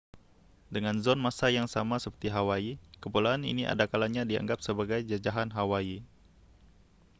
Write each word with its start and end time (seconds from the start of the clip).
dengan 0.75 0.95
zon 1.05 1.19
masa 1.25 1.47
yang 1.57 1.67
sama 1.75 1.95
seperti 2.03 2.27
hawaii 2.35 2.73
kepulauan 3.03 3.43
ini 3.51 3.63
adakalanya 3.73 4.23
dianggap 4.29 4.57
sebagai 4.67 4.99
jajahan 5.09 5.49
hawaii 5.57 5.97